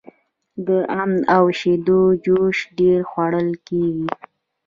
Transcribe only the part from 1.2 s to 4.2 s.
او شیدو جوس ډیر خوړل کیږي.